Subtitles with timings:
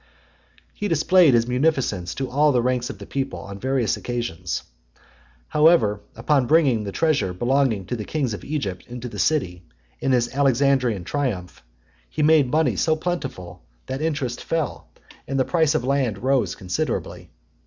[0.79, 0.79] (104) XLI.
[0.79, 4.63] He displayed his munificence to all ranks of the people on various occasions.
[5.53, 9.61] Moreover, upon his bringing the treasure belonging to the kings of Egypt into the city,
[9.99, 11.61] in his Alexandrian triumph,
[12.09, 14.87] he made money so plentiful, that interest fell,
[15.27, 17.29] and the price of land rose considerably.